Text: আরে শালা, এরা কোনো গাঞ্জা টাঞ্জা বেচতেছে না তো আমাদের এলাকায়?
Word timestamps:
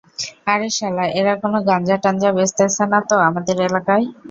আরে 0.47 0.69
শালা, 0.77 1.05
এরা 1.19 1.33
কোনো 1.43 1.57
গাঞ্জা 1.67 1.95
টাঞ্জা 2.03 2.29
বেচতেছে 2.37 2.83
না 2.91 2.99
তো 3.09 3.15
আমাদের 3.29 3.55
এলাকায়? 3.67 4.05